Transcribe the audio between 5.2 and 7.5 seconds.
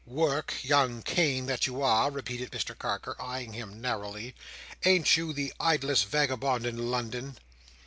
the idlest vagabond in London?"